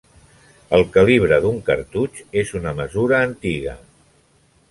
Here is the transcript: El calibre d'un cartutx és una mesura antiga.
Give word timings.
El 0.77 0.85
calibre 0.95 1.37
d'un 1.43 1.59
cartutx 1.67 2.25
és 2.43 2.55
una 2.61 2.73
mesura 2.81 3.23
antiga. 3.29 3.77